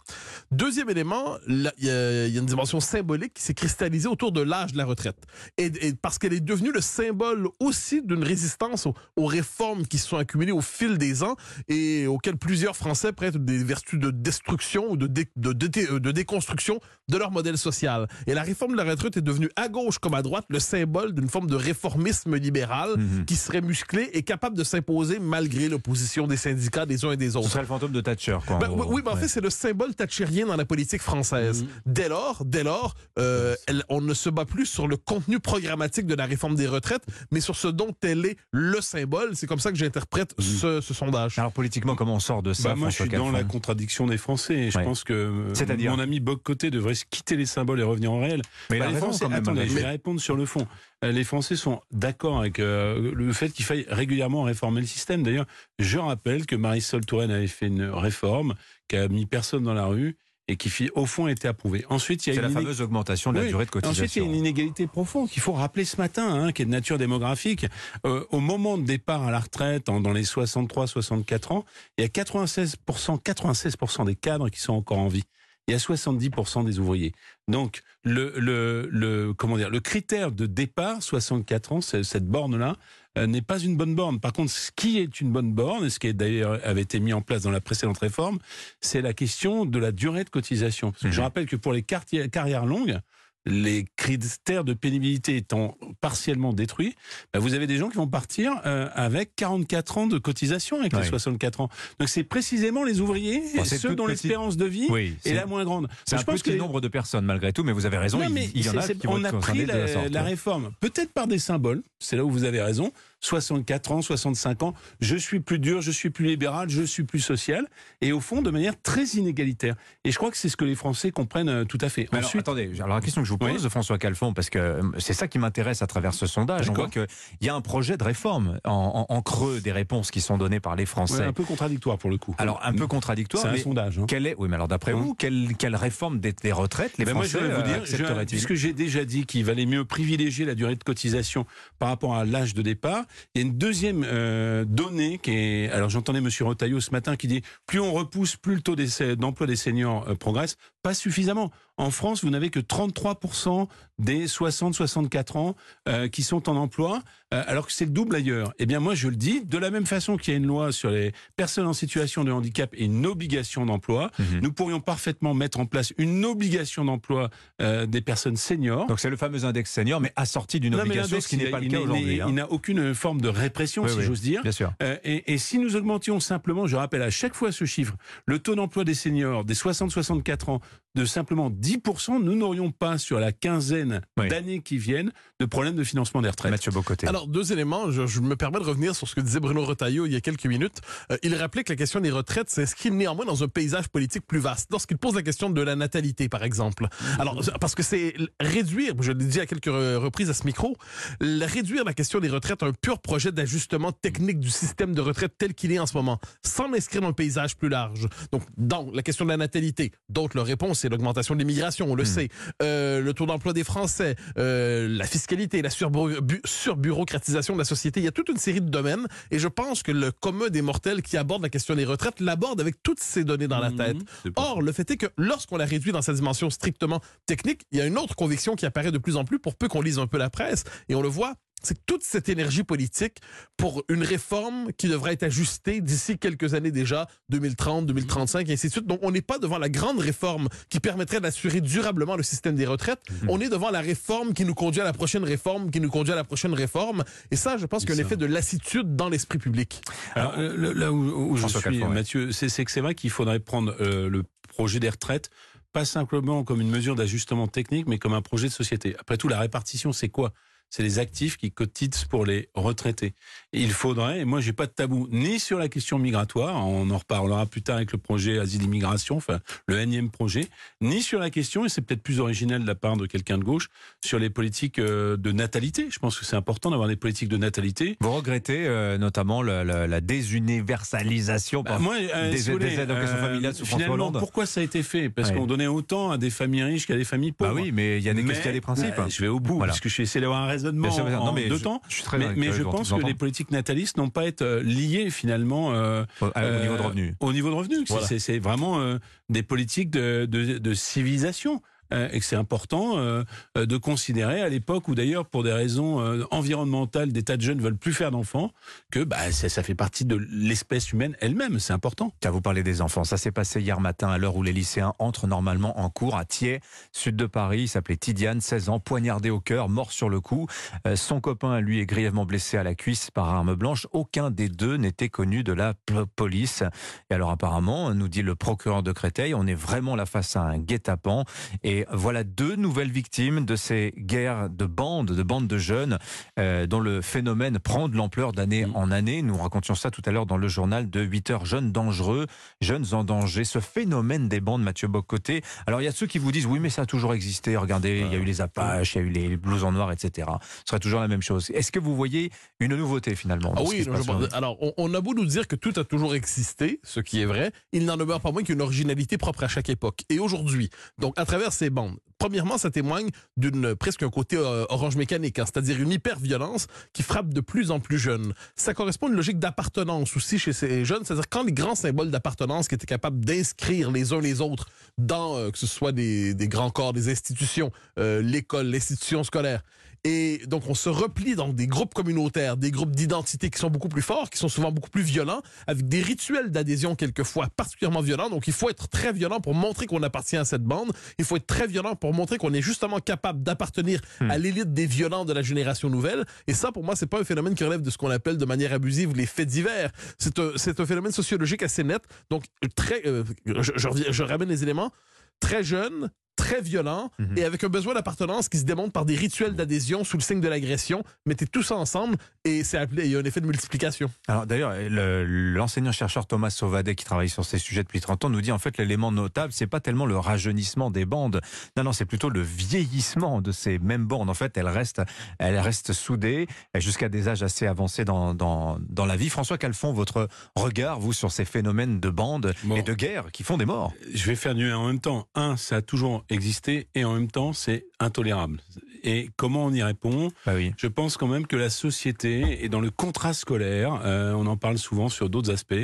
Deuxième 0.51 0.91
élément, 0.91 1.37
il 1.49 1.73
y, 1.79 1.89
a 1.91 2.27
il 2.27 2.35
y 2.35 2.37
a 2.37 2.41
une 2.41 2.47
dimension 2.47 2.81
symbolique 2.81 3.35
qui 3.35 3.43
s'est 3.43 3.55
cristallisée 3.55 4.09
autour 4.09 4.33
de 4.33 4.43
l'âge 4.43 4.73
de 4.73 4.79
la 4.79 4.85
retraite. 4.85 5.17
Et, 5.57 5.67
et 5.81 5.95
parce 5.95 6.19
qu'elle 6.19 6.33
est 6.33 6.41
devenue 6.41 6.73
le 6.73 6.81
symbole 6.81 7.49
aussi 7.61 8.03
d'une 8.03 8.23
résistance 8.25 8.87
aux, 8.87 8.95
aux 9.17 9.27
réformes 9.27 9.87
qui 9.87 9.99
se 9.99 10.09
sont 10.09 10.17
accumulées 10.19 10.53
au 10.53 10.61
fil 10.61 10.99
des 10.99 11.23
ans 11.23 11.37
et 11.69 12.07
auxquelles 12.07 12.37
plusieurs 12.37 12.77
Français 12.77 13.13
prêtent 13.13 13.37
des 13.39 13.63
vertus 13.65 13.99
de 13.99 14.11
destruction 14.11 14.42
ou 14.49 14.97
de, 14.97 15.07
dé- 15.07 15.29
de, 15.37 15.53
dé- 15.53 15.87
euh, 15.91 16.01
de 16.01 16.11
déconstruction 16.11 16.81
de 17.09 17.17
leur 17.19 17.31
modèle 17.31 17.59
social. 17.59 18.07
Et 18.27 18.35
la 18.35 18.43
réforme 18.43 18.73
de 18.73 18.77
la 18.77 18.85
retraite 18.85 19.17
est 19.17 19.21
devenue 19.23 19.51
à 19.57 19.69
gauche 19.69 19.99
comme 19.99 20.15
à 20.15 20.23
droite 20.23 20.45
le 20.49 20.59
symbole 20.61 21.13
d'une 21.15 21.29
forme 21.29 21.47
de 21.49 21.57
réformisme 21.57 22.37
libéral 22.37 22.91
Mhm. 22.97 23.25
qui 23.25 23.37
serait 23.37 23.61
musclé 23.61 24.11
et 24.13 24.23
capable 24.23 24.57
de 24.57 24.65
s'imposer 24.65 25.19
malgré 25.19 25.69
l'opposition 25.69 26.27
des 26.27 26.37
syndicats 26.37 26.87
des 26.87 27.05
uns 27.05 27.13
et 27.13 27.17
des 27.17 27.31
Ce 27.31 27.39
autres. 27.39 27.49
serait 27.51 27.61
le 27.63 27.67
fantôme 27.67 27.93
de 27.93 28.01
Thatcher. 28.01 28.39
Quoi, 28.47 28.57
en 28.57 28.59
Ben, 28.59 28.69
oui, 28.71 29.03
mais 29.05 29.11
en 29.11 29.15
Ouais. 29.15 29.21
fait, 29.21 29.29
c'est 29.29 29.41
le 29.41 29.51
symbole 29.51 29.95
thatchérien 29.95 30.47
dans 30.47 30.57
la 30.57 30.65
politique 30.65 31.03
française. 31.03 31.63
Mhm. 31.65 31.69
Dès 31.87 32.09
lors, 32.09 32.45
dès 32.45 32.63
lors, 32.63 32.95
euh, 33.19 33.55
elle- 33.67 33.85
on 33.89 34.01
ne 34.01 34.15
se 34.15 34.31
bat 34.31 34.45
plus 34.45 34.67
sur 34.67 34.89
le 34.89 34.97
contenu 34.97 35.41
programmatique 35.41 36.07
de 36.07 36.15
la 36.15 36.27
réforme 36.27 36.55
des 36.55 36.67
retraites, 36.67 37.05
mais 37.31 37.41
sur 37.41 37.57
ce 37.57 37.69
dont 37.69 37.95
elle 38.03 38.25
est 38.27 38.37
le 38.53 38.81
symbole. 38.81 39.31
C'est 39.35 39.47
comme 39.47 39.59
ça 39.61 39.71
que 39.73 39.79
j'interprète 39.79 40.35
Mhm. 40.39 40.45
ce, 40.45 40.81
ce 40.81 40.95
sondage. 40.95 41.39
Alors 41.39 41.53
politiquement, 41.53 41.95
comment 41.97 42.15
on 42.15 42.21
sort 42.21 42.43
de 42.43 42.53
ça 42.53 42.71
Bah, 42.71 42.75
moi, 42.77 42.89
je 42.91 43.03
suis 43.03 43.09
dans 43.09 43.31
la 43.31 43.45
contradiction 43.45 44.07
des 44.07 44.19
Français. 44.19 44.32
Et 44.55 44.71
je 44.71 44.79
Ouais. 44.79 44.85
pense 44.85 45.05
que 45.05 45.13
euh, 45.13 45.89
mon 45.91 45.99
ami 45.99 46.21
Boc 46.21 46.43
Côté 46.43 46.71
devrait 46.71 46.95
quitter 47.11 47.37
les 47.37 47.47
symboles 47.47 47.81
et 47.81 47.83
revenir 47.83 48.13
en 48.13 48.21
réel. 48.21 48.43
Mais 48.71 48.79
Bah, 48.79 48.87
les 48.89 48.95
raison, 48.95 49.07
Français, 49.13 49.27
attendez, 49.33 49.67
je 49.67 49.75
vais 49.75 49.87
répondre 49.87 50.21
sur 50.21 50.37
le 50.37 50.47
fond. 50.47 50.67
Euh, 51.05 51.13
Les 51.13 51.25
Français 51.25 51.57
sont 51.57 51.81
d'accord 51.91 52.39
avec 52.41 52.59
euh, 52.59 53.13
le 53.15 53.33
fait 53.33 53.51
qu'il 53.51 53.65
faille 53.65 53.85
régulièrement 53.89 54.43
réformer 54.45 54.81
le 54.81 54.87
système. 54.87 55.23
D'ailleurs, 55.23 55.47
je 55.79 55.99
rappelle 55.99 56.47
que 56.47 56.57
Marisol 56.57 57.05
Touraine 57.05 57.31
avait 57.31 57.47
fait 57.47 57.67
une 57.67 57.85
réforme 57.85 58.55
qui 58.89 58.97
a 58.97 59.09
mis 59.09 59.27
personne 59.27 59.65
dans 59.65 59.75
la 59.75 59.87
rue 59.87 60.17
et 60.49 60.57
qui, 60.57 60.91
au 60.95 61.07
fond, 61.07 61.27
a 61.27 61.31
été 61.31 61.47
approuvée. 61.47 61.85
Ensuite, 61.89 62.27
il 62.27 62.35
y 62.35 62.39
a 62.39 62.43
la 62.43 62.49
une 62.49 62.55
fameuse 62.55 62.81
augmentation 62.81 63.33
de 63.33 63.39
la 63.39 63.47
durée 63.47 63.65
de 63.65 63.71
cotisation. 63.71 64.03
Ensuite, 64.05 64.17
il 64.17 64.23
y 64.23 64.27
a 64.27 64.29
une 64.29 64.35
inégalité 64.35 64.87
profonde 64.87 65.29
qu'il 65.31 65.41
faut 65.41 65.53
rappeler 65.53 65.85
ce 65.85 65.97
matin, 65.99 66.29
hein, 66.29 66.53
qui 66.53 66.63
est 66.63 66.65
de 66.65 66.71
nature 66.71 66.99
démographique. 66.99 67.67
Euh, 68.07 68.25
au 68.31 68.41
moment 68.41 68.77
de 68.77 68.83
départ 68.85 69.23
à 69.23 69.31
la 69.31 69.39
retraite, 69.41 69.89
en- 69.89 70.01
dans 70.01 70.13
les 70.13 70.25
63-64 70.25 71.53
ans, 71.53 71.65
il 71.97 72.03
y 72.03 72.05
a 72.05 72.09
96%, 72.09 73.19
96% 73.19 74.05
des 74.05 74.17
cadres 74.17 74.49
qui 74.49 74.61
sont 74.61 74.73
encore 74.75 74.99
en 74.99 75.09
vie. 75.09 75.25
Il 75.69 75.73
y 75.73 75.75
a 75.75 75.79
70% 75.79 76.65
des 76.65 76.79
ouvriers. 76.81 77.13
Donc, 77.47 77.83
le, 78.03 78.33
le, 78.37 78.89
le, 78.91 79.33
comment 79.33 79.57
dire, 79.57 79.71
le 79.71 79.79
critère 79.79 80.33
de 80.33 80.47
départ, 80.47 81.03
64 81.03 81.73
ans, 81.73 81.81
cette 81.81 82.27
borne-là, 82.27 82.77
euh, 83.17 83.27
n'est 83.29 83.43
pas 83.43 83.61
une 83.61 83.77
bonne 83.77 83.95
borne. 83.95 84.19
Par 84.19 84.33
contre, 84.33 84.51
ce 84.51 84.73
qui 84.75 84.99
est 84.99 85.21
une 85.21 85.31
bonne 85.31 85.53
borne, 85.53 85.85
et 85.85 85.91
ce 85.91 86.01
qui 86.01 86.13
d'ailleurs 86.15 86.59
avait 86.65 86.83
été 86.83 86.99
mis 86.99 87.13
en 87.13 87.21
place 87.21 87.43
dans 87.43 87.51
la 87.53 87.61
précédente 87.61 87.99
réforme, 87.99 88.39
c'est 88.81 89.03
la 89.03 89.13
question 89.13 89.65
de 89.65 89.79
la 89.79 89.93
durée 89.93 90.25
de 90.25 90.31
cotisation. 90.31 90.91
Parce 90.91 91.03
que 91.03 91.11
je 91.13 91.19
Mhm. 91.21 91.25
rappelle 91.25 91.47
que 91.47 91.57
pour 91.57 91.73
les 91.73 91.83
carrières 91.85 92.67
longues, 92.67 92.99
les 93.45 93.85
critères 93.97 94.65
de 94.65 94.73
pénibilité 94.73 95.37
étant 95.37 95.77
partiellement 96.01 96.53
détruits, 96.53 96.95
bah, 97.33 97.41
vous 97.41 97.55
avez 97.55 97.67
des 97.67 97.77
gens 97.77 97.89
qui 97.89 97.97
vont 97.97 98.07
partir 98.07 98.61
euh, 98.67 98.89
avec 98.95 99.35
44 99.37 99.99
ans 99.99 100.07
de 100.07 100.19
cotisation 100.19 100.79
avec 100.81 100.93
les 100.93 101.03
64 101.05 101.61
ans. 101.63 101.69
Donc 101.99 102.09
c'est 102.09 102.23
précisément 102.25 102.85
les 102.85 103.01
ouvriers, 103.01 103.43
Bon, 103.57 103.65
ceux 103.65 103.95
dont 103.97 104.07
petite- 104.07 104.23
l'espérance 104.25 104.57
de 104.57 104.65
vie 104.67 104.87
Oui, 104.91 105.17
est 105.25 105.35
la 105.35 105.47
moins 105.47 105.65
grande. 105.65 105.89
c'est 106.07 106.15
un 106.17 106.19
je 106.19 106.25
pense 106.25 106.41
petit 106.43 106.53
que 106.53 106.57
nombre 106.57 106.81
de 106.81 106.89
personnes 106.89 107.25
malgré 107.25 107.53
tout, 107.53 107.65
mais 107.65 107.73
vous 107.73 107.87
avez 107.87 107.99
raison, 107.99 108.19
non, 108.19 108.31
mais 108.31 108.49
il 108.55 108.65
y 108.65 108.69
en 108.71 108.77
a 108.77 108.87
qui 108.87 109.07
vont 109.07 109.15
on 109.15 109.25
être 109.25 109.35
a 109.35 109.39
pris 109.39 109.63
de 109.63 109.67
la 109.69 109.79
la, 109.79 109.89
sorte. 109.89 110.11
la 110.11 110.23
réforme, 110.23 110.71
peut-être 110.81 111.13
par 111.13 111.27
des 111.27 111.39
symboles, 111.39 111.83
c'est 111.99 112.17
là 112.17 112.25
où 112.25 112.31
vous 112.31 112.45
avez 112.45 112.61
raison, 112.63 112.93
64 113.23 113.93
ans, 113.93 114.03
65 114.03 114.63
ans, 114.65 114.75
je 115.01 115.17
suis 115.17 115.41
plus 115.41 115.59
dur, 115.59 115.81
je 115.81 115.91
suis 115.91 116.11
plus 116.11 116.27
libéral, 116.27 116.69
je 116.69 116.83
suis 116.83 117.05
plus 117.05 117.21
social, 117.21 117.67
et 118.01 118.13
au 118.13 118.21
fond 118.21 118.43
de 118.43 118.51
manière 118.51 118.75
très 118.83 119.05
inégalitaire. 119.05 119.75
Et 120.05 120.11
je 120.11 120.19
crois 120.19 120.31
que 120.31 120.37
c'est 120.37 120.49
ce 120.49 120.57
que 120.57 120.65
les 120.65 120.75
Français 120.75 121.11
comprennent 121.13 121.49
euh, 121.49 121.65
tout 121.65 121.79
à 121.81 121.89
fait. 121.89 122.09
Mais 122.13 122.19
alors, 122.19 122.31
attendez, 122.37 122.71
alors 122.81 122.97
la 122.97 123.01
question 123.01 123.23
que 123.23 123.27
je 123.27 123.33
vous 123.33 123.39
pose, 123.39 123.65
Oui. 123.65 123.71
François 123.71 123.97
Calfon, 123.97 124.35
parce 124.35 124.51
que 124.51 124.59
euh, 124.59 124.83
c'est 124.99 125.13
ça 125.15 125.29
qui 125.29 125.39
m'intéresse 125.39 125.83
à 125.83 125.87
travers 125.87 126.13
ce 126.15 126.27
sondage. 126.27 126.69
On 126.69 126.75
voit 126.75 126.89
qu'il 126.89 127.07
y 127.41 127.49
a 127.49 127.55
un 127.55 127.61
projet 127.61 127.97
de 127.97 128.05
réforme 128.05 128.59
en, 128.65 129.07
en- 129.09 129.15
en 129.15 129.23
creux 129.23 129.61
des 129.61 129.73
réponses 129.73 130.11
qui 130.11 130.21
sont 130.21 130.37
données 130.37 130.61
par 130.61 130.75
les 130.77 130.83
ouais, 130.83 130.87
Français. 130.87 131.23
un 131.25 131.33
peu 131.33 131.45
contradictoire 131.45 131.99
pour 131.99 132.11
le 132.11 132.19
coup. 132.19 132.35
alors 132.39 132.61
un 132.65 132.73
peu 132.75 132.87
contradictoire, 132.87 133.43
c'est 133.45 133.49
un 133.49 133.53
mais 133.53 133.59
sondage. 133.61 133.99
hein. 133.99 134.07
quelle 134.09 134.27
est, 134.27 134.35
oui, 134.37 134.49
mais 134.49 134.57
alors 134.57 134.69
d'après 134.69 134.93
vous, 134.93 135.15
quelle, 135.15 135.57
quelle 135.59 135.77
réforme 135.77 136.19
des, 136.19 136.33
des 136.33 136.53
retraites 136.53 136.99
les 136.99 137.05
Ben 137.05 137.15
moi, 137.15 137.23
Français 137.25 137.39
je 137.41 137.47
vais 137.47 137.55
vous 137.55 137.61
euh, 137.61 137.65
dire, 137.65 137.85
je- 137.85 138.25
puisque 138.27 138.55
j'ai 138.55 138.73
déjà 138.73 139.05
dit 139.05 139.27
qu'il 139.27 139.45
valait 139.45 139.67
mieux 139.67 139.85
privilégier 139.85 140.45
la 140.45 140.55
durée 140.55 140.75
de 140.77 140.83
cotisation 140.85 141.47
par 141.79 141.89
rapport 141.89 142.17
à 142.17 142.25
l'âge 142.25 142.55
de 142.55 142.63
départ, 142.63 143.05
il 143.35 143.43
y 143.43 143.45
a 143.45 143.47
une 143.47 143.57
deuxième 143.57 144.05
euh, 144.07 144.65
donnée 144.65 145.19
qui 145.19 145.33
est. 145.33 145.71
Alors 145.71 145.91
j'entendais 145.91 146.19
M. 146.19 146.29
Rotaillot 146.41 146.81
ce 146.81 146.91
matin 146.91 147.17
qui 147.17 147.29
dit 147.29 147.43
plus 147.67 147.81
on 147.81 147.93
repousse, 147.93 148.37
plus 148.37 148.57
le 148.57 148.61
taux 148.61 148.77
d'emploi 149.17 149.47
des 149.47 149.57
seniors 149.57 150.09
euh, 150.09 150.15
progresse. 150.15 150.57
Pas 150.83 150.95
suffisamment. 150.95 151.51
En 151.79 151.91
France, 151.91 152.23
vous 152.23 152.31
n'avez 152.31 152.51
que 152.51 152.61
33% 152.61 153.67
des 153.99 154.27
60-64 154.27 155.39
ans 155.39 155.57
euh, 155.89 156.09
qui 156.09 156.23
sont 156.23 156.49
en 156.49 156.57
emploi, 156.57 157.01
euh, 157.33 157.43
alors 157.47 157.67
que 157.67 157.73
c'est 157.73 157.85
le 157.85 157.91
double 157.93 158.17
ailleurs. 158.17 158.53
Eh 158.59 158.67
bien, 158.67 158.79
moi, 158.81 158.95
je 158.95 159.09
le 159.09 159.17
dis, 159.17 159.45
de 159.45 159.59
la 159.59 159.71
même 159.71 159.87
façon 159.87 160.17
qu'il 160.17 160.33
y 160.33 160.35
a 160.35 160.39
une 160.39 160.47
loi 160.47 160.73
sur 160.73 160.91
les 160.91 161.13
personnes 161.37 161.67
en 161.67 161.73
situation 161.73 162.25
de 162.25 162.33
handicap 162.33 162.71
et 162.75 162.85
une 162.85 163.07
obligation 163.07 163.65
d'emploi, 163.65 164.11
Mhm. 164.19 164.41
nous 164.43 164.53
pourrions 164.53 164.81
parfaitement 164.81 165.35
mettre 165.35 165.61
en 165.61 165.67
place 165.67 165.93
une 165.99 166.25
obligation 166.25 166.85
d'emploi 166.85 167.31
euh, 167.61 167.87
des 167.87 168.01
personnes 168.01 168.37
seniors. 168.37 168.87
Donc 168.87 169.01
c'est 169.01 169.11
le 169.11 169.17
fameux 169.17 169.45
index 169.45 169.71
senior, 169.71 170.01
mais 170.01 170.13
assorti 170.17 170.61
d'une 170.61 170.75
obligation, 170.75 171.21
ce 171.21 171.29
qui 171.29 171.37
n'est 171.37 171.51
pas 171.51 171.61
le 171.61 171.69
cas 171.69 171.79
aujourd'hui. 171.81 172.21
hein. 172.21 172.27
Il 172.29 172.35
n'a 172.35 172.51
aucune 172.51 172.95
forme 172.95 173.21
de 173.21 173.29
répression, 173.29 173.85
Oui, 173.85 173.91
si 173.91 173.99
oui, 173.99 174.05
j'ose 174.05 174.21
dire. 174.21 174.43
Bien 174.43 174.53
sûr. 174.53 174.73
Et, 175.05 175.33
et 175.33 175.39
si 175.39 175.59
nous 175.59 175.77
augmentions 175.77 176.21
simplement, 176.21 176.67
je 176.67 176.77
rappelle 176.77 177.03
à 177.03 177.11
chaque 177.11 177.35
fois 177.35 177.51
ce 177.53 177.65
chiffre, 177.65 177.95
le 178.27 178.39
taux 178.41 178.55
d'emploi 178.57 178.85
des 178.85 178.95
seniors 178.95 179.45
des 179.45 179.55
60-64 179.55 180.51
ans 180.51 180.61
de 180.95 181.05
simplement 181.07 181.49
10%, 181.63 182.23
nous 182.23 182.35
n'aurions 182.35 182.71
pas 182.73 182.99
sur 182.99 183.21
la 183.21 183.33
quinzaine 183.33 184.01
Oui. 184.19 184.29
d'années 184.29 184.61
qui 184.61 184.79
viennent 184.79 185.13
de 185.41 185.47
problèmes 185.47 185.77
de 185.77 185.85
financement 185.85 186.21
des 186.23 186.29
retraites. 186.29 186.51
Mathieu 186.51 186.73
Bocoté. 186.73 187.07
Alors, 187.07 187.27
deux 187.29 187.53
éléments. 187.53 187.91
Je, 187.91 188.07
je 188.07 188.21
me 188.21 188.37
permets 188.37 188.59
de 188.59 188.65
revenir 188.65 188.95
sur 188.97 189.09
ce 189.09 189.15
que 189.15 189.21
disait 189.21 189.41
Bruno 189.41 189.65
Retailleau 189.65 190.07
il 190.07 190.13
y 190.13 190.17
a 190.17 190.21
quelques 190.21 190.47
minutes. 190.47 190.81
Euh, 191.11 191.17
il 191.23 191.35
rappelait 191.35 191.63
que 191.65 191.73
la 191.73 191.77
question 191.77 192.01
des 192.01 192.11
retraites 192.11 192.51
s'inscrit 192.51 192.91
néanmoins 192.91 193.25
dans 193.25 193.43
un 193.45 193.49
paysage 193.49 193.89
politique 193.89 194.27
plus 194.27 194.39
vaste. 194.41 194.69
Lorsqu'il 194.71 194.99
pose 194.99 195.15
la 195.15 195.23
question 195.23 195.51
de 195.51 195.61
la 195.63 195.77
natalité, 195.77 196.29
par 196.29 196.43
exemple. 196.43 196.87
Alors, 197.19 197.41
parce 197.61 197.75
que 197.75 197.83
c'est 197.83 198.15
réduire, 198.41 198.95
je 199.01 199.13
l'ai 199.13 199.25
dit 199.25 199.41
à 199.41 199.47
quelques 199.47 199.67
re- 199.69 199.97
reprises 199.97 200.31
à 200.31 200.35
ce 200.35 200.45
micro, 200.45 200.77
réduire 201.21 201.85
la 201.85 201.95
question 201.95 202.21
des 202.21 202.29
retraites 202.29 202.63
à 202.63 202.67
un 202.67 202.73
pur 202.73 202.99
projet 203.01 203.33
d'ajustement 203.33 203.93
technique 203.93 204.41
du 204.41 204.51
système 204.51 204.95
de 204.95 205.01
retraite 205.01 205.35
tel 205.39 205.55
qu'il 205.55 205.73
est 205.73 205.79
en 205.79 205.87
ce 205.87 205.97
moment, 205.97 206.21
sans 206.45 206.69
l'inscrire 206.69 207.01
dans 207.03 207.09
le 207.09 207.15
paysage 207.15 207.57
plus 207.57 207.69
large. 207.69 208.09
Donc, 208.33 208.43
dans 208.57 208.91
la 208.93 209.03
question 209.03 209.25
de 209.25 209.31
la 209.31 209.37
natalité, 209.37 209.93
d'autres 210.09 210.37
leur 210.37 210.47
réponse, 210.47 210.81
c'est 210.81 210.89
l'augmentation 210.89 211.35
de 211.35 211.41
l'immigration, 211.53 211.87
on 211.91 211.95
le 211.95 212.05
sait. 212.05 212.29
Euh, 212.63 213.01
le 213.01 213.13
taux 213.15 213.27
d'emploi 213.27 213.53
des 213.53 213.65
Français, 213.65 214.17
euh, 214.39 214.89
la 214.89 215.05
fiscalité, 215.07 215.61
la 215.63 215.69
surbu- 215.69 216.21
bu- 216.21 216.41
surbureaucratisation 216.45 217.55
de 217.55 217.59
la 217.59 217.65
société. 217.65 218.01
Il 218.01 218.05
y 218.05 218.09
a 218.09 218.13
toute 218.13 218.29
une 218.29 218.37
série 218.39 218.61
de 218.61 218.69
domaines 218.71 219.07
et 219.31 219.39
je 219.39 219.49
pense 219.49 219.83
que 219.83 219.93
le 219.93 220.11
commun 220.13 220.49
des 220.49 220.63
mortels 220.63 221.03
qui 221.03 221.17
aborde 221.17 221.43
la 221.43 221.49
question 221.51 221.75
des 221.75 221.85
retraites 221.85 222.21
l'aborde 222.21 222.61
avec 222.61 222.83
toutes 222.83 223.01
ces 223.01 223.25
données 223.25 223.49
dans 223.49 223.59
la 223.61 223.71
Mhm. 223.71 223.77
tête. 223.77 223.97
Or, 224.37 224.63
le 224.63 224.73
fait 224.73 224.91
est 224.91 224.97
que 224.97 225.07
lorsqu'on 225.17 225.57
la 225.57 225.67
réduit 225.67 225.93
dans 225.93 226.03
sa 226.03 226.13
dimension 226.15 226.51
strictement 226.51 227.01
technique, 227.27 227.63
il 227.73 227.79
y 227.79 227.81
a 227.81 227.87
une 227.87 227.99
autre 227.99 228.15
conviction 228.17 228.57
qui 228.57 228.67
apparaît 228.67 228.93
de 228.93 228.99
plus 228.99 229.17
en 229.17 229.25
plus 229.25 229.39
pour 229.39 229.55
peu 229.55 229.69
qu'on 229.69 229.83
lise 229.83 229.99
un 229.99 230.07
peu 230.07 230.19
la 230.19 230.31
presse 230.31 230.65
et 230.89 230.95
on 230.95 231.03
le 231.03 231.09
voit. 231.09 231.35
C'est 231.63 231.85
toute 231.87 232.03
cette 232.03 232.29
énergie 232.29 232.65
politique 232.65 233.19
pour 233.57 233.83
une 233.89 234.03
réforme 234.03 234.73
qui 234.77 234.89
devrait 234.89 235.15
être 235.15 235.23
ajustée 235.23 235.81
d'ici 235.81 236.19
quelques 236.19 236.55
années 236.55 236.71
déjà, 236.71 237.07
2030, 237.29 237.87
2035, 237.87 238.49
et 238.49 238.53
ainsi 238.53 238.69
de 238.69 238.73
suite. 238.73 238.87
Donc, 238.87 239.01
on 239.03 239.11
n'est 239.11 239.23
pas 239.23 239.39
devant 239.39 239.59
la 239.59 239.69
grande 239.69 239.99
réforme 239.99 240.49
qui 240.69 240.81
permettrait 240.81 241.21
d'assurer 241.21 241.61
durablement 241.61 242.17
le 242.17 242.23
système 242.23 242.55
des 242.55 242.67
retraites. 242.67 243.01
On 243.29 243.41
est 243.41 243.49
devant 243.49 243.71
la 243.71 243.81
réforme 243.81 244.33
qui 244.33 244.45
nous 244.45 244.55
conduit 244.55 244.81
à 244.81 244.85
la 244.85 244.93
prochaine 244.93 245.25
réforme, 245.25 245.71
qui 245.71 245.81
nous 245.81 245.91
conduit 245.91 246.13
à 246.13 246.17
la 246.17 246.25
prochaine 246.25 246.55
réforme. 246.55 247.05
Et 247.31 247.37
ça, 247.37 247.57
je 247.57 247.67
pense 247.67 247.85
qu'il 247.85 247.95
y 247.95 247.99
a 247.99 248.03
un 248.03 248.07
effet 248.07 248.17
de 248.17 248.27
lassitude 248.27 248.97
dans 248.97 249.09
l'esprit 249.09 249.39
public. 249.39 249.83
Alors, 250.15 250.37
là 250.37 250.93
où, 250.93 251.33
où 251.33 251.37
je 251.37 251.47
suis. 251.47 251.83
Mathieu, 251.85 252.33
c'est 252.33 252.49
c'est 252.49 252.65
que 252.65 252.71
c'est 252.71 252.81
vrai 252.81 252.95
qu'il 252.95 253.11
faudrait 253.11 253.41
prendre 253.41 253.75
euh, 253.81 254.09
le 254.09 254.25
projet 254.49 254.79
des 254.79 254.91
retraites 254.91 255.31
pas 255.73 255.85
simplement 255.87 256.45
comme 256.45 256.61
une 256.61 256.71
mesure 256.71 256.95
d'ajustement 256.95 257.49
technique, 257.49 257.87
mais 257.89 257.99
comme 257.99 258.13
un 258.13 258.21
projet 258.21 258.49
de 258.49 258.53
société. 258.53 258.95
Après 258.99 259.17
tout, 259.17 259.29
la 259.29 259.39
répartition, 259.41 259.93
c'est 259.93 260.11
quoi? 260.11 260.33
C'est 260.75 260.83
les 260.83 260.99
actifs 260.99 261.37
qui 261.37 261.53
cotisent 261.53 262.07
pour 262.09 262.25
les 262.25 262.49
retraités. 262.55 263.13
Et 263.53 263.61
il 263.61 263.71
faudrait, 263.73 264.21
et 264.21 264.25
moi 264.25 264.41
j'ai 264.41 264.55
pas 264.55 264.65
de 264.65 264.71
tabou, 264.73 265.07
ni 265.13 265.39
sur 265.39 265.59
la 265.59 265.69
question 265.69 265.99
migratoire, 265.99 266.67
on 266.67 266.89
en 266.89 266.97
reparlera 266.97 267.45
plus 267.45 267.61
tard 267.61 267.77
avec 267.77 267.93
le 267.93 267.99
projet 267.99 268.39
asile-immigration, 268.39 269.17
enfin 269.19 269.41
le 269.67 269.79
énième 269.81 270.09
projet, 270.11 270.49
ni 270.81 271.03
sur 271.03 271.19
la 271.21 271.29
question, 271.29 271.67
et 271.67 271.69
c'est 271.69 271.83
peut-être 271.83 272.03
plus 272.03 272.21
originel 272.21 272.63
de 272.63 272.67
la 272.67 272.75
part 272.75 272.97
de 272.97 273.05
quelqu'un 273.05 273.37
de 273.37 273.45
gauche, 273.45 273.69
sur 274.03 274.19
les 274.19 274.31
politiques 274.31 274.79
euh, 274.79 275.19
de 275.19 275.31
natalité. 275.31 275.89
Je 275.91 275.99
pense 275.99 276.19
que 276.19 276.25
c'est 276.25 276.37
important 276.37 276.71
d'avoir 276.71 276.89
des 276.89 276.97
politiques 276.97 277.29
de 277.29 277.37
natalité. 277.37 277.99
Vous 278.01 278.11
regrettez 278.13 278.67
euh, 278.67 278.97
notamment 278.97 279.43
la, 279.43 279.65
la- 279.65 279.87
la 279.87 280.01
désuniversalisation 280.01 281.63
Bah, 281.63 281.79
moi, 281.79 281.97
euh, 282.15 282.31
des, 282.31 282.39
si 282.39 282.57
des 282.59 282.81
aides 282.81 282.91
euh, 282.91 283.07
familiale 283.07 283.55
sous 283.55 283.67
François 283.67 283.91
Hollande 283.91 284.19
pourquoi 284.19 284.47
ça 284.47 284.61
a 284.61 284.63
été 284.63 284.83
fait? 284.83 285.11
Parce 285.11 285.29
Ouais. 285.31 285.37
qu'on 285.37 285.47
donnait 285.47 285.67
autant 285.67 286.11
à 286.11 286.19
des 286.19 286.31
familles 286.31 286.63
riches 286.65 286.87
qu'à 286.87 286.97
des 286.97 287.05
familles 287.05 287.33
pauvres. 287.33 287.55
Bah 287.55 287.61
oui, 287.63 287.73
mais 287.73 287.99
il 287.99 288.03
y 288.05 288.09
a 288.09 288.15
des, 288.15 288.23
Mais, 288.23 288.35
il 288.35 288.45
y 288.45 288.49
a 288.49 288.53
des 288.53 288.61
principes. 288.61 288.95
euh, 288.99 289.09
je 289.09 289.21
vais 289.21 289.29
au 289.29 289.39
bout, 289.41 289.57
Voilà. 289.57 289.71
parce 289.73 289.81
que 289.81 289.89
je 289.89 289.97
vais 289.99 290.03
essayer 290.05 290.21
d'avoir 290.21 290.43
un 290.43 290.47
raisonnement 290.63 290.83
Bien 290.89 290.91
sûr, 290.97 291.05
bien 291.05 291.13
sûr. 291.15 291.23
en 291.23 291.27
Non, 291.27 291.33
mais 291.33 291.49
deux 291.49 291.57
je- 291.59 291.65
temps. 291.65 291.83
je 291.89 291.95
suis 291.95 292.03
très 292.05 292.19
mais, 292.19 292.29
mais 292.37 292.53
je 292.53 292.63
pense 292.63 292.93
que 292.93 293.01
les 293.07 293.15
politiques 293.15 293.51
natalistes 293.51 293.97
n'ont 293.97 294.11
pas 294.11 294.23
à 294.23 294.25
être 294.27 294.43
euh, 294.43 294.63
liées 294.63 295.11
finalement 295.11 295.73
euh, 295.73 296.05
Au, 296.21 296.27
niveau 296.27 296.37
de 296.37 296.79
euh, 296.81 296.83
revenus. 296.83 297.15
Au 297.21 297.33
niveau 297.33 297.51
de 297.51 297.55
revenus. 297.55 297.79
C'est- 297.87 297.93
Voilà. 297.93 298.07
C'est 298.07 298.19
c'est 298.19 298.39
vraiment 298.39 298.81
euh, 298.81 298.99
des 299.29 299.43
politiques 299.43 299.91
de, 299.91 300.27
de, 300.27 300.59
de 300.59 300.75
civilisation. 300.75 301.63
Euh, 301.93 302.09
et 302.13 302.19
que 302.19 302.25
c'est 302.25 302.37
important 302.37 302.97
euh, 302.97 303.25
euh, 303.57 303.67
de 303.67 303.77
considérer 303.77 304.41
à 304.41 304.49
l'époque 304.49 304.89
où 304.89 304.95
d'ailleurs 304.95 305.27
pour 305.27 305.43
des 305.43 305.53
raisons 305.53 305.83
environnementales 306.31 307.13
des 307.13 307.23
tas 307.23 307.37
de 307.37 307.43
jeunes 307.43 307.61
veulent 307.61 307.77
plus 307.77 307.93
faire 307.93 308.11
d'enfants 308.11 308.53
que 308.91 309.05
bah, 309.05 309.31
ça, 309.31 309.49
ça 309.49 309.63
fait 309.63 309.75
partie 309.75 310.05
de 310.05 310.17
l'espèce 310.31 310.93
humaine 310.93 311.17
elle-même 311.21 311.59
c'est 311.59 311.73
important 311.73 312.13
Tiens, 312.21 312.31
vous 312.31 312.41
parlez 312.41 312.63
des 312.63 312.81
enfants. 312.81 313.05
Ça 313.05 313.17
s'est 313.17 313.33
passé 313.33 313.61
hier 313.61 313.81
matin 313.81 314.09
à 314.09 314.19
l'heure 314.19 314.37
où 314.37 314.43
les 314.43 314.53
lycéens 314.53 314.95
entrent 314.99 315.27
normalement 315.27 315.81
en 315.81 315.91
cours 315.91 316.17
à 316.17 316.25
Thiers, 316.25 316.61
sud 316.93 317.17
de 317.17 317.27
Paris. 317.27 317.63
Il 317.63 317.69
s'appelait 317.69 317.97
Tidiane, 317.97 318.41
16 318.41 318.69
ans, 318.69 318.81
poignardé 318.81 319.31
au 319.31 319.41
cœur, 319.41 319.69
mort 319.69 319.93
sur 319.93 320.09
le 320.09 320.21
coup. 320.21 320.47
Euh, 320.87 320.97
son 320.97 321.21
copain, 321.21 321.61
lui, 321.61 321.81
est 321.81 321.87
grièvement 321.87 322.25
blessé 322.25 322.57
à 322.57 322.63
la 322.63 322.75
cuisse 322.75 323.11
par 323.11 323.29
arme 323.29 323.55
blanche. 323.55 323.87
Aucun 323.93 324.31
des 324.31 324.49
deux 324.49 324.77
n'était 324.77 325.09
connu 325.09 325.43
de 325.43 325.53
la 325.53 325.75
police. 326.17 326.63
Et 327.11 327.15
alors 327.15 327.31
apparemment, 327.31 327.95
nous 327.95 328.09
dit 328.09 328.23
le 328.23 328.35
procureur 328.35 328.83
de 328.83 328.93
Créteil, 328.93 329.35
on 329.35 329.47
est 329.47 329.55
vraiment 329.55 329.97
là 329.97 330.07
face 330.07 330.37
à 330.37 330.43
un 330.43 330.59
guet-apens. 330.59 331.25
Et 331.63 331.82
voilà 331.91 332.25
deux 332.25 332.57
nouvelles 332.57 332.91
victimes 332.91 333.45
de 333.45 333.57
ces 333.57 333.93
guerres 333.97 334.51
de 334.51 334.67
bandes, 334.67 335.13
de 335.13 335.23
bandes 335.23 335.47
de 335.49 335.59
jeunes, 335.59 335.99
euh, 336.39 336.67
dont 336.67 336.81
le 336.81 337.01
phénomène 337.03 337.59
prend 337.59 337.89
de 337.89 337.97
l'ampleur 337.97 338.33
d'année 338.33 338.67
Mm. 338.67 338.77
en 338.77 338.91
année. 338.91 339.23
Nous 339.23 339.37
racontions 339.37 339.75
ça 339.75 339.91
tout 339.91 340.03
à 340.05 340.11
l'heure 340.13 340.27
dans 340.27 340.37
le 340.37 340.49
journal 340.49 340.91
de 340.91 341.01
8 341.01 341.31
heures. 341.31 341.45
Jeunes 341.47 341.73
dangereux, 341.73 342.27
jeunes 342.61 342.87
en 342.93 343.05
danger. 343.05 343.45
Ce 343.45 343.59
phénomène 343.61 344.29
des 344.29 344.41
bandes, 344.41 344.63
Mathieu 344.63 344.89
Bocoté. 344.89 345.43
Alors 345.67 345.81
il 345.81 345.85
y 345.85 345.89
a 345.89 345.93
ceux 345.93 346.07
qui 346.07 346.19
vous 346.19 346.33
disent 346.33 346.47
oui, 346.47 346.61
mais 346.61 346.71
ça 346.71 346.83
a 346.83 346.87
toujours 346.87 347.15
existé. 347.15 347.57
Regardez, 347.57 348.01
il 348.01 348.13
y 348.13 348.17
a 348.17 348.19
eu 348.19 348.25
les 348.25 348.41
Apaches, 348.41 348.95
il 348.95 348.99
y 348.99 349.01
a 349.01 349.05
eu 349.07 349.11
les 349.11 349.37
blousons 349.37 349.73
noirs, 349.73 349.93
etc. 349.93 350.29
Ce 350.65 350.71
serait 350.71 350.81
toujours 350.81 351.01
la 351.01 351.09
même 351.09 351.23
chose. 351.23 351.51
Est-ce 351.55 351.73
que 351.73 351.79
vous 351.79 351.95
voyez 351.97 352.31
une 352.61 352.75
nouveauté 352.77 353.15
finalement 353.15 353.55
Ah 353.57 353.63
oui, 353.63 353.83
je- 353.85 354.35
alors 354.35 354.57
on, 354.63 354.73
on 354.77 354.95
a 354.95 355.01
beau 355.01 355.15
nous 355.15 355.25
dire 355.27 355.47
que 355.49 355.57
tout 355.57 355.73
a 355.77 355.85
toujours 355.85 356.15
existé, 356.15 356.81
ce 356.83 357.01
qui 357.01 357.21
est 357.21 357.25
vrai, 357.27 357.53
il 357.73 357.85
n'en 357.85 357.97
demeure 357.97 358.21
pas 358.21 358.33
moins 358.33 358.43
qu'une 358.43 358.61
originalité 358.61 359.19
propre 359.19 359.45
à 359.45 359.49
chaque 359.49 359.69
époque. 359.69 360.01
Et 360.09 360.19
aujourd'hui, 360.19 360.71
donc 360.99 361.15
à 361.19 361.25
travers 361.25 361.53
ces 361.63 361.71
bandes, 361.71 361.99
premièrement, 362.23 362.57
ça 362.57 362.71
témoigne 362.71 363.09
d'une 363.37 363.75
presque 363.75 364.05
un 364.05 364.09
côté 364.09 364.37
euh, 364.37 364.65
orange 364.69 364.95
mécanique, 364.95 365.41
hein, 365.41 365.45
c'est-à-dire 365.45 365.81
une 365.81 365.91
hyper-violence 365.91 366.69
qui 366.93 367.03
frappe 367.03 367.35
de 367.35 367.41
plus 367.41 367.73
en 367.73 367.81
plus 367.81 367.99
jeunes. 367.99 368.33
Ça 368.55 368.75
correspond 368.75 369.09
à 369.09 369.11
une 369.11 369.17
logique 369.17 369.41
d'appartenance 369.41 370.17
aussi 370.17 370.39
chez 370.39 370.53
ces 370.53 370.85
jeunes, 370.85 371.05
c'est-à-dire 371.05 371.29
quand 371.29 371.43
les 371.43 371.51
grands 371.51 371.75
symboles 371.75 372.13
d'appartenance 372.13 372.69
qui 372.69 372.77
étaient 372.77 372.87
capables 372.87 373.25
d'inscrire 373.25 373.91
les 373.91 374.13
uns 374.13 374.21
les 374.21 374.41
autres 374.41 374.67
dans 374.99 375.37
euh, 375.37 375.51
que 375.51 375.59
ce 375.59 375.67
soit 375.67 375.91
des, 375.91 376.33
des 376.35 376.47
grands 376.47 376.71
corps, 376.71 376.93
des 376.93 377.11
institutions, 377.11 377.73
euh, 377.99 378.23
l'école, 378.23 378.69
l'institution 378.69 379.25
scolaire, 379.25 379.65
et 380.05 380.41
donc, 380.49 380.65
on 380.69 380.75
se 380.75 380.89
replie 380.89 381.37
dans 381.37 381.53
des 381.53 381.69
groupes 381.69 381.95
communautaires, 381.95 382.57
des 382.57 382.73
groupes 382.73 382.91
d'identité 382.91 383.51
qui 383.51 383.59
sont 383.61 383.71
beaucoup 383.71 383.89
plus 383.89 384.03
forts, 384.03 384.31
qui 384.31 384.39
sont 384.39 384.49
souvent 384.49 384.73
beaucoup 384.73 384.91
plus 384.91 385.03
violents, 385.03 385.43
avec 385.69 385.89
des 385.89 386.03
rituels 386.03 386.51
d'adhésion 386.51 386.97
quelquefois 386.97 387.49
particulièrement 387.57 388.01
violents. 388.01 388.29
Donc, 388.29 388.49
il 388.49 388.53
faut 388.53 388.69
être 388.69 388.89
très 388.89 389.13
violent 389.13 389.41
pour 389.41 389.55
montrer 389.55 389.87
qu'on 389.87 390.03
appartient 390.03 390.37
à 390.37 390.45
cette 390.45 390.65
bande. 390.65 390.91
Il 391.19 391.25
faut 391.25 391.37
être 391.37 391.47
très 391.47 391.69
violent 391.69 391.95
pour 391.95 392.12
montrer 392.13 392.39
qu'on 392.39 392.53
est 392.53 392.63
justement 392.63 392.99
capable 393.01 393.43
d'appartenir 393.43 394.01
à 394.21 394.39
l'élite 394.39 394.73
des 394.73 394.87
violents 394.87 395.25
de 395.25 395.33
la 395.33 395.43
génération 395.43 395.89
nouvelle. 395.91 396.25
Et 396.47 396.55
ça, 396.55 396.73
pour 396.73 396.85
moi, 396.85 396.97
c'est 396.97 397.07
pas 397.07 397.21
un 397.21 397.25
phénomène 397.25 397.55
qui 397.55 397.65
relève 397.65 397.83
de 397.83 397.91
ce 397.91 397.99
qu'on 397.99 398.11
appelle 398.11 398.37
de 398.37 398.45
manière 398.45 398.73
abusive 398.73 399.15
les 399.15 399.27
faits 399.27 399.49
divers. 399.49 399.91
C'est 400.19 400.39
un, 400.39 400.51
un 400.79 400.87
phénomène 400.87 401.13
sociologique 401.13 401.63
assez 401.63 401.85
net. 401.85 402.03
Donc, 402.31 402.45
très, 402.77 403.07
euh, 403.07 403.25
je, 403.47 403.73
je 403.77 403.89
je 404.13 404.23
ramène 404.23 404.49
les 404.49 404.63
éléments. 404.63 404.93
Très 405.41 405.65
jeune, 405.65 406.11
très 406.37 406.61
violent 406.61 407.11
Mhm. 407.19 407.39
et 407.39 407.45
avec 407.45 407.63
un 407.65 407.69
besoin 407.69 407.95
d'appartenance 407.95 408.49
qui 408.49 408.59
se 408.59 408.65
démontre 408.65 408.93
par 408.93 409.05
des 409.05 409.15
rituels 409.17 409.55
d'adhésion 409.55 410.03
sous 410.05 410.17
le 410.17 410.23
signe 410.23 410.41
de 410.41 410.49
l'agression. 410.49 411.05
Mettez 411.27 411.47
tout 411.47 411.63
ça 411.63 411.77
ensemble 411.77 412.17
et 412.45 412.65
c'est 412.65 412.79
appelé, 412.79 413.05
il 413.05 413.13
y 413.13 413.17
a 413.17 413.19
un 413.19 413.25
effet 413.25 413.41
de 413.41 413.47
multiplication. 413.47 414.11
Alors 414.29 414.47
d'ailleurs, 414.47 414.73
le- 414.75 415.25
l'enseignant-chercheur 415.55 416.27
Thomas 416.27 416.51
Sauvadet, 416.51 416.95
qui 416.95 417.05
travaille 417.05 417.29
sur 417.29 417.45
ces 417.45 417.59
sujets 417.59 417.83
depuis 417.83 418.01
30 418.01 418.25
ans, 418.25 418.31
nous 418.31 418.41
dit 418.41 418.53
en 418.53 418.59
fait 418.59 418.79
l'élément 418.79 419.13
notable, 419.13 419.53
c'est 419.53 419.67
pas 419.67 419.81
tellement 419.81 420.07
le 420.07 420.19
rajeunissement 420.19 420.91
des 420.91 421.05
bandes. 421.05 421.41
Non, 421.77 421.85
non, 421.85 421.93
c'est 421.93 422.07
plutôt 422.07 422.31
le 422.31 422.41
vieillissement 422.41 423.41
de 423.41 423.53
ces 423.53 423.79
mêmes 423.79 424.07
bandes. 424.07 424.31
En 424.31 424.35
fait, 424.35 424.57
elles 424.57 424.69
restent, 424.69 425.03
elles 425.39 425.59
restent 425.59 425.93
soudées 425.93 426.47
jusqu'à 426.75 427.09
des 427.09 427.29
âges 427.29 427.43
assez 427.43 427.67
avancés 427.67 428.05
dans, 428.05 428.35
dans, 428.35 428.79
dans 428.89 429.07
la 429.07 429.17
vie. 429.17 429.29
François 429.29 429.59
Calfon, 429.59 429.93
votre 429.93 430.29
regard, 430.57 430.99
vous, 430.99 431.13
sur 431.13 431.31
ces 431.31 431.45
phénomènes 431.45 432.01
de 432.01 432.09
bandes 432.11 432.55
Bon. 432.65 432.77
et 432.77 432.83
de 432.83 432.95
guerres 432.95 433.31
qui 433.33 433.43
font 433.45 433.57
des 433.59 433.67
morts? 433.67 433.93
je 434.13 434.27
vais 434.27 434.35
faire 434.37 434.55
du 434.55 434.73
en 434.73 434.87
même 434.87 435.01
temps. 435.01 435.29
Un, 435.35 435.57
ça 435.57 435.77
a 435.77 435.83
toujours 435.83 436.22
existé 436.31 436.89
et 436.95 437.05
en 437.05 437.15
même 437.15 437.31
temps, 437.31 437.53
c'est 437.53 437.87
intolérable. 438.01 438.61
Et 439.05 439.31
comment 439.37 439.65
on 439.65 439.73
y 439.73 439.83
répond? 439.83 440.31
Bah 440.47 440.53
oui. 440.55 440.73
Je 440.77 440.87
pense 440.87 441.17
quand 441.17 441.27
même 441.27 441.47
que 441.47 441.57
la 441.57 441.71
société 441.71 442.65
est 442.65 442.69
dans 442.69 442.81
le 442.81 442.91
contrat 442.91 443.35
scolaire. 443.35 444.01
euh, 444.05 444.33
on 444.33 444.47
en 444.47 444.57
parle 444.57 444.79
souvent 444.79 445.09
sur 445.09 445.29
d'autres 445.29 445.51
aspects. 445.51 445.75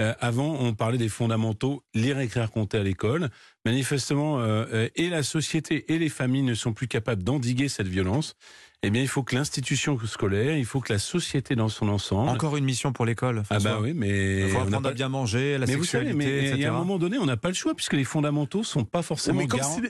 Euh, 0.00 0.14
avant, 0.20 0.56
on 0.60 0.72
parlait 0.72 0.98
des 0.98 1.08
fondamentaux, 1.08 1.82
lire, 1.94 2.18
écrire, 2.20 2.50
compter 2.50 2.78
à 2.78 2.82
l'école. 2.82 3.30
Manifestement, 3.64 4.40
euh, 4.40 4.88
et 4.96 5.08
la 5.08 5.22
société 5.22 5.92
et 5.92 5.98
les 5.98 6.08
familles 6.08 6.42
ne 6.42 6.54
sont 6.54 6.72
plus 6.72 6.88
capables 6.88 7.22
d'endiguer 7.22 7.68
cette 7.68 7.88
violence. 7.88 8.36
Eh 8.84 8.90
bien, 8.90 9.00
il 9.02 9.06
faut 9.08 9.22
que 9.22 9.36
l'institution 9.36 9.96
scolaire, 10.06 10.56
il 10.56 10.64
faut 10.64 10.80
que 10.80 10.92
la 10.92 10.98
société 10.98 11.54
dans 11.54 11.68
son 11.68 11.88
ensemble. 11.88 12.28
Encore 12.30 12.56
une 12.56 12.64
mission 12.64 12.92
pour 12.92 13.06
l'école. 13.06 13.44
ah 13.48 13.58
bah 13.60 13.78
oui, 13.80 13.92
mais 13.94 14.40
Il 14.40 14.48
faut 14.48 14.58
on 14.58 14.62
apprendre 14.62 14.82
pas- 14.82 14.88
à 14.88 14.92
bien 14.92 15.08
manger, 15.08 15.56
la 15.56 15.66
mais 15.66 15.76
vous 15.76 15.84
savez, 15.84 16.06
sexualité, 16.06 16.14
mais 16.16 16.38
il 16.40 16.44
y 16.46 16.48
etc. 16.54 16.64
a 16.66 16.74
un 16.74 16.78
moment 16.78 16.98
donné, 16.98 17.16
on 17.18 17.26
n'a 17.26 17.36
pas 17.36 17.48
le 17.48 17.54
choix 17.54 17.74
puisque 17.74 17.92
les 17.92 18.02
fondamentaux 18.04 18.64
sont 18.64 18.84
pas 18.84 19.02
forcément 19.02 19.38
Mais 19.38 19.46
garants- 19.46 19.80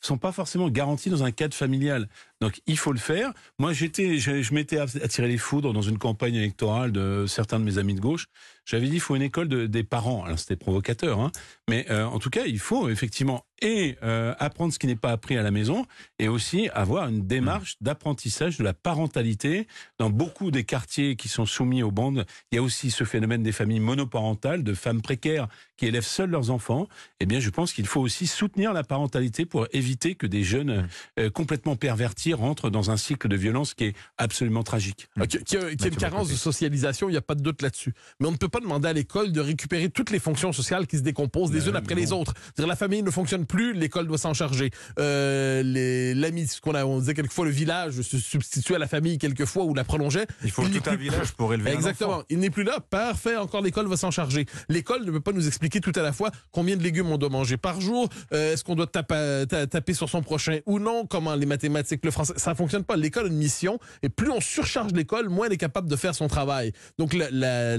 sont 0.00 0.18
pas 0.18 0.32
forcément 0.32 0.68
garantis 0.68 1.08
dans 1.10 1.22
un 1.22 1.30
cadre 1.30 1.54
familial. 1.54 2.08
Donc 2.40 2.60
il 2.66 2.76
faut 2.76 2.92
le 2.92 2.98
faire. 2.98 3.32
Moi 3.58 3.72
j'étais, 3.72 4.18
je, 4.18 4.42
je 4.42 4.52
m'étais 4.52 4.76
attiré 4.78 5.28
les 5.28 5.38
foudres 5.38 5.72
dans 5.72 5.80
une 5.80 5.96
campagne 5.96 6.34
électorale 6.34 6.90
de 6.92 7.24
certains 7.28 7.58
de 7.60 7.64
mes 7.64 7.78
amis 7.78 7.94
de 7.94 8.00
gauche. 8.00 8.26
J'avais 8.64 8.86
dit 8.88 8.94
il 8.96 9.00
faut 9.00 9.16
une 9.16 9.22
école 9.22 9.48
de- 9.48 9.66
des 9.66 9.84
parents. 9.84 10.24
Alors 10.24 10.38
c'était 10.38 10.56
provocateur, 10.56 11.20
hein. 11.20 11.30
mais 11.68 11.86
euh, 11.90 12.04
en 12.04 12.18
tout 12.18 12.30
cas 12.30 12.44
il 12.46 12.58
faut 12.58 12.88
effectivement 12.88 13.44
et 13.64 13.96
euh, 14.02 14.34
apprendre 14.40 14.72
ce 14.72 14.78
qui 14.80 14.88
n'est 14.88 14.96
pas 14.96 15.12
appris 15.12 15.36
à 15.36 15.42
la 15.44 15.52
maison, 15.52 15.86
et 16.18 16.26
aussi 16.26 16.68
avoir 16.70 17.08
une 17.08 17.28
démarche 17.28 17.76
d'apprentissage 17.80 18.58
de 18.58 18.64
la 18.64 18.74
parentalité. 18.74 19.68
Dans 20.00 20.10
beaucoup 20.10 20.50
des 20.50 20.64
quartiers 20.64 21.14
qui 21.14 21.28
sont 21.28 21.46
soumis 21.46 21.84
aux 21.84 21.92
bandes, 21.92 22.26
il 22.50 22.56
y 22.56 22.58
a 22.58 22.62
aussi 22.62 22.90
ce 22.90 23.04
phénomène 23.04 23.44
des 23.44 23.52
familles 23.52 23.78
monoparentales, 23.78 24.64
de 24.64 24.74
femmes 24.74 25.00
précaires 25.00 25.46
qui 25.76 25.86
élèvent 25.86 26.02
seuls 26.04 26.30
leurs 26.30 26.50
enfants. 26.50 26.88
Eh 27.20 27.26
bien, 27.26 27.38
je 27.38 27.50
pense 27.50 27.72
qu'il 27.72 27.86
faut 27.86 28.00
aussi 28.00 28.26
soutenir 28.26 28.72
la 28.72 28.82
parentalité 28.82 29.46
pour 29.46 29.68
éviter 29.72 30.16
que 30.16 30.26
des 30.26 30.42
jeunes 30.42 30.88
euh, 31.20 31.30
complètement 31.30 31.76
pervertis 31.76 32.34
rentrent 32.34 32.68
dans 32.68 32.90
un 32.90 32.96
cycle 32.96 33.28
de 33.28 33.36
violence 33.36 33.74
qui 33.74 33.84
est 33.84 33.96
absolument 34.18 34.64
tragique. 34.64 35.06
Ah, 35.20 35.26
Qu'il 35.28 35.38
y 35.38 35.42
a, 35.62 35.70
qu'il 35.70 35.80
y 35.82 35.84
a 35.84 35.86
une 35.88 35.96
carence 35.96 36.28
de 36.30 36.34
socialisation, 36.34 37.08
il 37.08 37.12
n'y 37.12 37.18
a 37.18 37.22
pas 37.22 37.36
de 37.36 37.42
doute 37.42 37.62
là-dessus. 37.62 37.94
Mais 38.18 38.26
on 38.26 38.32
ne 38.32 38.36
peut 38.36 38.48
pas 38.52 38.60
demander 38.60 38.88
à 38.88 38.92
l'école 38.92 39.32
de 39.32 39.40
récupérer 39.40 39.88
toutes 39.88 40.10
les 40.10 40.18
fonctions 40.18 40.52
sociales 40.52 40.86
qui 40.86 40.98
se 40.98 41.02
décomposent 41.02 41.52
les 41.52 41.60
Ben 41.60 41.70
unes 41.70 41.76
après 41.76 41.94
les 41.94 42.12
autres. 42.12 42.34
C'est-à-dire, 42.44 42.66
la 42.68 42.76
famille 42.76 43.02
ne 43.02 43.10
fonctionne 43.10 43.46
plus, 43.46 43.72
l'école 43.72 44.06
doit 44.06 44.18
s'en 44.18 44.34
charger. 44.34 44.70
Euh, 44.98 46.14
L'ami, 46.14 46.46
ce 46.46 46.60
qu'on 46.60 46.74
a, 46.74 46.84
on 46.84 46.98
disait 47.00 47.14
quelquefois, 47.14 47.44
le 47.46 47.50
village 47.50 48.00
se 48.02 48.18
substitue 48.18 48.74
à 48.74 48.78
la 48.78 48.86
famille 48.86 49.18
quelquefois 49.18 49.64
ou 49.64 49.74
la 49.74 49.84
prolongeait. 49.84 50.26
Il 50.44 50.50
faut 50.50 50.66
n'est 50.68 50.78
tout 50.80 50.90
un 50.90 50.94
plus- 50.96 51.04
village 51.04 51.32
pour 51.32 51.52
élever 51.54 51.70
un 51.70 51.74
Exactement. 51.74 52.10
enfant. 52.16 52.22
Il 52.28 52.38
n'est 52.38 52.50
plus 52.50 52.64
là. 52.64 52.78
Parfait. 52.80 53.36
Encore 53.36 53.62
l'école 53.62 53.86
va 53.88 53.96
s'en 53.96 54.10
charger. 54.10 54.46
L'école 54.68 55.04
ne 55.04 55.10
peut 55.10 55.20
pas 55.20 55.32
nous 55.32 55.46
expliquer 55.46 55.80
tout 55.80 55.92
à 55.96 56.02
la 56.02 56.12
fois 56.12 56.30
combien 56.50 56.76
de 56.76 56.82
légumes 56.82 57.10
on 57.10 57.18
doit 57.18 57.30
manger 57.30 57.56
par 57.56 57.80
jour. 57.80 58.08
euh, 58.32 58.52
Est-ce 58.52 58.62
qu'on 58.64 58.74
doit 58.74 58.86
taper, 58.86 59.44
ta- 59.48 59.66
taper 59.66 59.94
sur 59.94 60.08
son 60.08 60.22
prochain 60.22 60.58
ou 60.66 60.78
non 60.78 61.06
Comment 61.06 61.34
les 61.34 61.46
mathématiques, 61.46 62.04
le 62.04 62.10
français, 62.10 62.34
ça 62.36 62.54
fonctionne 62.54 62.84
pas. 62.84 62.96
L'école 62.96 63.24
a 63.26 63.28
une 63.28 63.36
mission 63.36 63.78
et 64.02 64.08
plus 64.08 64.30
on 64.30 64.40
surcharge 64.40 64.92
l'école, 64.92 65.28
moins 65.30 65.46
elle 65.46 65.52
est 65.54 65.56
capable 65.56 65.88
de 65.88 65.96
faire 65.96 66.14
son 66.14 66.28
travail. 66.28 66.72
Donc 66.98 67.14
le, 67.14 67.26
la- 67.30 67.72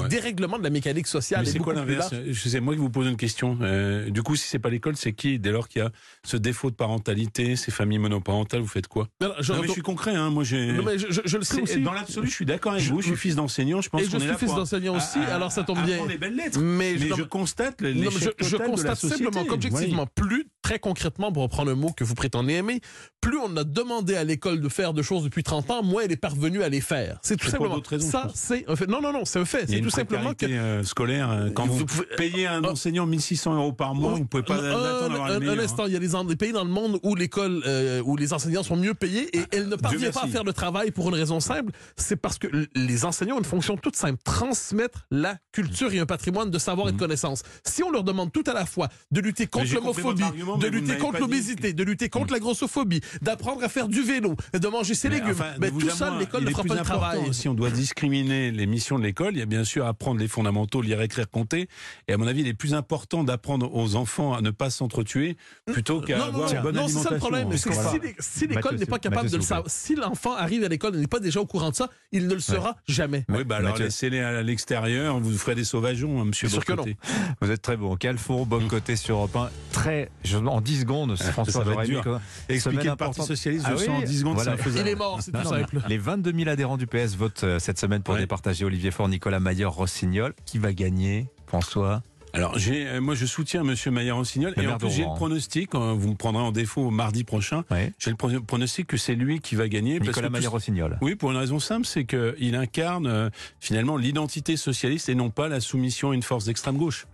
Ouais. 0.00 0.07
Dérèglement 0.08 0.58
de 0.58 0.64
la 0.64 0.70
mécanique 0.70 1.06
sociale 1.06 1.42
Mais 1.42 1.48
est 1.48 1.52
c'est 1.52 1.58
quoi 1.58 1.74
l'inverse 1.74 2.12
sais, 2.48 2.60
moi 2.60 2.74
qui 2.74 2.80
vous 2.80 2.90
pose 2.90 3.06
une 3.06 3.16
question. 3.16 3.58
Euh, 3.62 4.10
du 4.10 4.22
coup, 4.22 4.36
si 4.36 4.46
c'est 4.48 4.58
pas 4.58 4.70
l'école, 4.70 4.96
c'est 4.96 5.12
qui 5.12 5.38
Dès 5.38 5.50
lors 5.52 5.68
qu'il 5.68 5.82
y 5.82 5.84
a 5.84 5.90
ce 6.24 6.36
défaut 6.36 6.70
de 6.70 6.76
parentalité, 6.76 7.56
ces 7.56 7.70
familles 7.70 7.98
monoparentales, 7.98 8.60
vous 8.60 8.66
faites 8.66 8.88
quoi 8.88 9.08
Non, 9.20 9.28
non, 9.28 9.34
je, 9.40 9.52
Non, 9.52 9.60
mais 9.60 9.66
je 9.68 9.72
suis 9.72 9.82
concret, 9.82 10.14
hein. 10.14 10.30
Moi, 10.30 10.44
j'ai. 10.44 10.72
non, 10.72 10.82
mais 10.82 10.98
je- 10.98 11.06
je- 11.10 11.20
je 11.24 11.36
le 11.36 11.44
sais 11.44 11.56
C'est- 11.56 11.62
aussi. 11.62 11.80
Dans 11.82 11.92
l'absolu, 11.92 12.28
je 12.28 12.34
suis 12.34 12.46
d'accord 12.46 12.72
avec 12.72 12.84
vous. 12.84 13.00
Je 13.00 13.08
suis 13.08 13.16
fils 13.16 13.36
d'enseignant. 13.36 13.80
Je 13.80 13.88
pense 13.88 14.00
Et 14.02 14.04
je 14.04 14.18
suis 14.18 14.34
fils 14.38 14.54
d'enseignant 14.54 14.96
aussi, 14.96 15.18
à- 15.18 15.34
alors 15.36 15.52
ça 15.52 15.62
tombe 15.64 15.78
à 15.78 15.82
bien. 15.82 16.06
les 16.06 16.18
belles 16.18 16.34
lettres. 16.36 16.58
Mais, 16.60 16.96
Mais 16.98 17.08
je 17.16 17.22
constate 17.22 17.76
je, 17.80 18.56
constate 18.56 18.98
simplement 18.98 19.44
qu'objectivement, 19.44 20.06
plus, 20.06 20.46
très 20.68 20.78
concrètement, 20.78 21.32
pour 21.32 21.44
reprendre 21.44 21.70
un 21.70 21.74
mot 21.74 21.92
que 21.96 22.04
vous 22.04 22.14
prétendez 22.14 22.52
aimer, 22.52 22.82
plus 23.22 23.38
on 23.38 23.56
a 23.56 23.64
demandé 23.64 24.16
à 24.16 24.22
l'école 24.24 24.60
de 24.60 24.68
faire 24.68 24.92
de 24.92 25.00
choses 25.00 25.24
depuis 25.24 25.42
30 25.42 25.70
ans, 25.70 25.82
moins 25.82 26.02
elle 26.04 26.12
est 26.12 26.16
parvenue 26.16 26.62
à 26.62 26.68
les 26.68 26.82
faire. 26.82 27.18
C'est 27.22 27.38
tout 27.38 27.48
simplement. 27.48 27.80
raisons, 27.88 28.10
ça, 28.10 28.30
c'est 28.34 28.68
un 28.68 28.76
fait. 28.76 28.86
Non, 28.86 29.00
non, 29.00 29.10
non, 29.14 29.24
c'est 29.24 29.38
un 29.38 29.46
fait. 29.46 29.64
C'est 29.66 29.80
tout 29.80 29.88
simplement 29.88 30.34
que. 30.34 30.44
euh, 30.44 30.82
scolaire. 30.84 31.30
euh, 31.30 31.48
Quand 31.54 31.64
Vous 31.66 31.78
vous, 31.78 31.86
pouvez- 31.86 32.04
payez 32.18 32.46
un 32.46 32.62
euh, 32.62 32.72
enseignant 32.72 33.06
1600 33.06 33.54
euros 33.54 33.72
par 33.72 33.94
mois, 33.94 34.12
vous 34.12 34.18
ne 34.18 34.24
pouvez 34.24 34.42
pas 34.42 34.56
un, 34.56 34.58
attendre 34.58 35.22
un- 35.24 35.36
un 35.36 35.38
meilleurs, 35.38 35.54
hein. 35.58 35.62
instant, 35.64 35.86
il 35.86 35.94
y 35.94 35.96
a 35.96 36.00
des, 36.00 36.08
des 36.28 36.36
pays 36.36 36.52
dans 36.52 36.64
le 36.64 36.70
monde 36.70 36.98
où 37.02 37.14
l'école, 37.14 37.62
euh, 37.66 38.02
où 38.04 38.18
les 38.18 38.34
enseignants 38.34 38.62
sont 38.62 38.76
mieux 38.76 38.92
payés 38.92 39.34
et 39.38 39.44
elle 39.52 39.68
ne 39.70 39.76
parvient 39.76 40.10
pas 40.10 40.24
à 40.24 40.28
faire 40.28 40.44
le 40.44 40.52
travail 40.52 40.90
pour 40.90 41.08
une 41.08 41.14
raison 41.14 41.40
simple. 41.40 41.72
C'est 41.96 42.16
parce 42.16 42.36
que 42.38 42.46
les 42.74 43.04
enseignants 43.06 43.36
ont 43.36 43.38
une 43.38 43.44
fonction 43.46 43.78
toute 43.78 43.96
simple 43.96 44.18
transmettre 44.22 45.06
la 45.10 45.38
culture 45.50 45.94
et 45.94 45.98
un 45.98 46.04
patrimoine 46.06 46.50
de 46.50 46.58
savoir 46.58 46.90
et 46.90 46.92
de 46.92 46.98
connaissances. 46.98 47.42
Si 47.64 47.82
on 47.82 47.90
leur 47.90 48.04
demande 48.04 48.32
tout 48.32 48.44
à 48.46 48.52
la 48.52 48.66
fois 48.66 48.88
de 49.10 49.22
lutter 49.22 49.46
contre 49.46 49.64
l'homophobie, 49.74 50.22
de 50.58 50.66
lutter 50.68 50.96
contre 50.98 51.20
l'obésité, 51.20 51.72
de 51.72 51.82
lutter 51.84 52.08
contre 52.08 52.32
la 52.32 52.38
grossophobie, 52.38 53.00
d'apprendre 53.22 53.62
à 53.64 53.68
faire 53.68 53.88
du 53.88 54.02
vélo, 54.02 54.36
de 54.52 54.68
manger 54.68 54.94
ses 54.94 55.08
Mais 55.08 55.16
légumes, 55.16 55.30
enfin, 55.32 55.52
mais 55.58 55.70
tout 55.70 55.88
ça, 55.90 56.16
l'école 56.18 56.44
ne 56.44 56.50
fera 56.50 56.62
pas 56.64 56.74
le 56.74 56.80
travail. 56.82 57.34
Si 57.34 57.48
on 57.48 57.54
doit 57.54 57.70
discriminer 57.70 58.50
les 58.50 58.66
missions 58.66 58.98
de 58.98 59.04
l'école, 59.04 59.34
il 59.34 59.38
y 59.38 59.42
a 59.42 59.46
bien 59.46 59.64
sûr 59.64 59.86
apprendre 59.86 60.20
les 60.20 60.28
fondamentaux, 60.28 60.82
lire, 60.82 61.00
écrire, 61.00 61.28
compter. 61.30 61.68
Et 62.08 62.12
à 62.12 62.16
mon 62.18 62.26
avis, 62.26 62.40
il 62.42 62.48
est 62.48 62.54
plus 62.54 62.74
important 62.74 63.24
d'apprendre 63.24 63.72
aux 63.74 63.94
enfants 63.96 64.34
à 64.34 64.40
ne 64.40 64.50
pas 64.50 64.70
s'entretuer 64.70 65.36
plutôt 65.66 66.00
qu'à 66.00 66.18
Non, 66.18 66.24
non, 66.24 66.28
avoir 66.28 66.48
non, 66.50 66.56
une 66.56 66.62
bonne 66.62 66.74
non, 66.76 66.88
c'est 66.88 66.94
ça 66.98 67.10
le 67.10 67.16
alimentation. 67.16 67.70
problème. 67.70 67.88
Si 67.98 67.98
l'é- 68.06 68.16
si 68.18 68.46
l'école 68.46 68.76
n'est 68.76 68.86
pas 68.86 68.98
capable 68.98 69.30
de 69.30 69.36
le 69.36 69.42
savoir, 69.42 69.70
si 69.70 69.94
l'enfant 69.94 70.34
arrive 70.34 70.64
à 70.64 70.68
l'école 70.68 70.96
et 70.96 70.98
n'est 70.98 71.06
pas 71.06 71.20
déjà 71.20 71.40
au 71.40 71.46
courant 71.46 71.70
de 71.70 71.74
ça, 71.74 71.88
il 72.12 72.26
ne 72.26 72.34
le 72.34 72.40
sera 72.40 72.76
jamais. 72.86 73.24
Oui, 73.28 73.44
bah 73.44 73.56
alors 73.56 73.76
laissez-les 73.76 74.20
à 74.20 74.42
l'extérieur, 74.42 75.18
vous 75.20 75.36
ferez 75.38 75.54
des 75.54 75.64
sauvageons, 75.64 76.20
hein, 76.20 76.24
monsieur 76.24 76.48
Bien 76.48 76.54
sûr 76.54 76.64
que 76.64 76.72
Bocoté. 76.72 76.96
Vous 77.40 77.50
êtes 77.50 77.62
très 77.62 77.76
bon. 77.76 77.96
Calfour, 77.96 78.46
bon 78.46 78.66
côté 78.68 78.96
sur 78.96 79.16
Europe 79.16 79.36
1. 79.36 79.50
Très, 79.72 80.10
je- 80.24 80.36
en 80.48 80.60
10 80.60 80.80
secondes, 80.80 81.16
François, 81.16 81.52
ça 81.52 81.58
va 81.60 81.72
j'aurais 81.72 81.84
être 81.84 81.90
aimé 81.90 82.00
dur. 82.02 82.02
quoi. 82.04 82.20
Expliquer 82.48 82.88
le 82.88 82.96
Parti. 82.96 83.22
Socialiste, 83.22 83.64
Ah 83.68 83.72
je 83.72 83.76
sens 83.78 83.88
oui, 83.88 83.94
en 83.94 84.02
10 84.02 84.18
secondes, 84.18 84.34
voilà. 84.34 84.56
c'est. 84.62 84.80
Il 84.80 84.88
est 84.88 84.94
mort, 84.94 85.18
c'est 85.22 85.32
tout 85.32 85.44
simple. 85.44 85.80
Les 85.88 85.98
22 85.98 86.32
000 86.32 86.48
adhérents 86.48 86.76
du 86.76 86.86
PS 86.86 87.16
votent 87.16 87.44
euh, 87.44 87.58
cette 87.58 87.78
semaine 87.78 88.02
pour 88.02 88.14
Ouais. 88.14 88.20
départager 88.20 88.64
Olivier 88.64 88.90
Faure, 88.90 89.08
Nicolas 89.08 89.40
Mayer, 89.40 89.64
Rossignol. 89.66 90.34
Qui 90.44 90.58
va 90.58 90.72
gagner, 90.72 91.26
François? 91.46 92.02
Alors, 92.34 92.56
euh, 92.68 93.00
moi, 93.00 93.14
je 93.14 93.24
soutiens 93.24 93.64
Monsieur 93.64 93.90
Maillard-Rossignol. 93.90 94.52
Le 94.54 94.62
Et 94.62 94.66
en 94.66 94.76
plus, 94.76 94.90
j'ai 94.90 95.02
le 95.02 95.14
pronostic, 95.16 95.74
euh, 95.74 95.94
vous 95.96 96.10
me 96.10 96.14
prendrez 96.14 96.42
en 96.42 96.52
défaut 96.52 96.90
mardi 96.90 97.24
prochain, 97.24 97.64
ouais. 97.70 97.92
j'ai 97.98 98.10
le 98.10 98.16
pro- 98.16 98.28
pronostic 98.46 98.86
que 98.86 98.98
c'est 98.98 99.14
lui 99.14 99.40
qui 99.40 99.54
va 99.56 99.66
gagner. 99.68 99.94
Nicolas 99.98 100.12
que 100.12 100.26
tout- 100.26 100.32
Mayer, 100.32 100.46
Rossignol. 100.46 100.98
Oui, 101.00 101.14
pour 101.14 101.30
une 101.30 101.38
raison 101.38 101.58
simple, 101.58 101.86
c'est 101.86 102.04
qu'il 102.04 102.54
incarne 102.54 103.06
euh, 103.06 103.30
finalement 103.60 103.96
l'identité 103.96 104.58
socialiste 104.58 105.08
et 105.08 105.14
non 105.14 105.30
pas 105.30 105.48
la 105.48 105.60
soumission 105.60 106.10
à 106.10 106.14
une 106.14 106.22
force 106.22 106.44
d'extrême 106.44 106.76
gauche. 106.76 107.06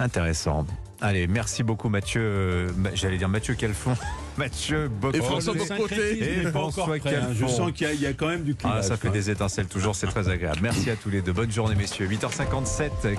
Intéressant. 0.00 0.66
Allez, 1.02 1.26
merci 1.26 1.62
beaucoup 1.62 1.88
Mathieu. 1.88 2.20
euh, 2.22 2.68
J'allais 2.94 3.16
dire 3.18 3.28
Mathieu 3.28 3.54
Calfon. 3.54 3.94
Mathieu 4.36 4.88
Bocoté. 4.88 5.18
Et 5.18 5.22
François 5.22 5.54
Bocoté. 5.54 6.40
Et 6.40 6.46
François 6.46 6.86
prêt, 6.98 7.14
hein. 7.16 7.28
Je 7.34 7.46
sens 7.46 7.70
qu'il 7.72 7.86
y, 7.86 7.90
a- 7.90 7.92
il 7.94 8.00
y 8.00 8.06
a 8.06 8.12
quand 8.12 8.26
même 8.28 8.42
du 8.42 8.52
Ah, 8.58 8.62
clivage. 8.62 8.84
ça 8.84 8.96
fait 8.96 9.10
des 9.10 9.30
étincelles 9.30 9.66
toujours, 9.66 9.94
c'est 9.94 10.06
très 10.08 10.28
agréable. 10.28 10.58
Merci 10.62 10.90
à 10.90 10.96
tous 10.96 11.10
les 11.10 11.20
deux. 11.22 11.32
Bonne 11.32 11.50
journée 11.52 11.74
messieurs. 11.74 12.06
8h57. 12.06 12.90